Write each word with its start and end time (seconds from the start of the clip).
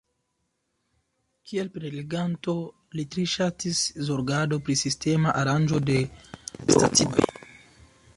Kiel 1.49 1.67
preleganto 1.75 2.55
li 2.99 3.05
tre 3.15 3.25
ŝatis 3.33 3.81
zorgado 4.07 4.59
pri 4.69 4.77
sistema 4.81 5.35
aranĝo 5.43 5.83
de 5.91 5.99
stacidomoj. 6.31 7.29